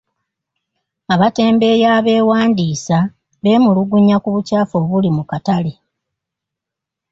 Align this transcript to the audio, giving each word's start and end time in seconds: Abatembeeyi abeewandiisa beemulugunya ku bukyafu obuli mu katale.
Abatembeeyi 1.13 1.85
abeewandiisa 1.97 2.99
beemulugunya 3.43 4.15
ku 4.23 4.29
bukyafu 4.33 4.75
obuli 4.83 5.09
mu 5.17 5.23
katale. 5.31 5.73